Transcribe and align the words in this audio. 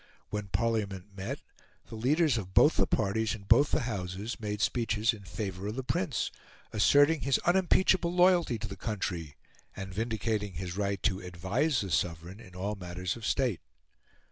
When 0.29 0.47
Parliament 0.47 1.15
met, 1.15 1.43
the 1.85 1.93
leaders 1.95 2.35
of 2.39 2.55
both 2.55 2.75
the 2.77 2.87
parties 2.87 3.35
in 3.35 3.43
both 3.43 3.69
the 3.69 3.81
Houses 3.81 4.39
made 4.39 4.59
speeches 4.59 5.13
in 5.13 5.25
favour 5.25 5.67
of 5.67 5.75
the 5.75 5.83
Prince, 5.83 6.31
asserting 6.73 7.21
his 7.21 7.37
unimpeachable 7.45 8.11
loyalty 8.11 8.57
to 8.57 8.67
the 8.67 8.75
country 8.75 9.35
and 9.75 9.93
vindicating 9.93 10.53
his 10.53 10.75
right 10.75 11.03
to 11.03 11.19
advise 11.19 11.81
the 11.81 11.91
Sovereign 11.91 12.39
in 12.39 12.55
all 12.55 12.73
matters 12.73 13.15
of 13.15 13.27
State. 13.27 13.61